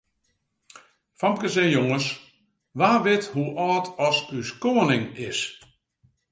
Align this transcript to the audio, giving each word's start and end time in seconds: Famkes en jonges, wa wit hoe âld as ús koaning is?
Famkes 1.19 1.55
en 1.63 1.69
jonges, 1.75 2.07
wa 2.79 2.91
wit 3.05 3.23
hoe 3.33 3.51
âld 3.69 3.87
as 4.07 4.17
ús 4.37 4.49
koaning 4.61 5.05
is? 5.29 5.39